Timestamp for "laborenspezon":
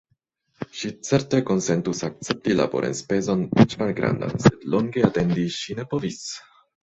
2.55-3.45